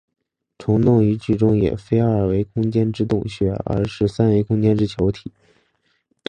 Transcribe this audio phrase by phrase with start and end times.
[0.57, 5.31] 虫洞于剧中也非二维空间之洞穴而是三维空间之球体。